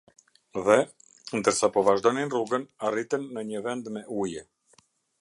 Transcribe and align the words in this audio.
Dhe, 0.67 0.77
ndërsa 1.41 1.69
po 1.77 1.85
vazhdonin 1.89 2.33
rrugën, 2.33 2.67
arritën 2.91 3.31
në 3.37 3.47
një 3.53 3.65
vend 3.71 3.97
me 3.99 4.07
ujë. 4.25 4.47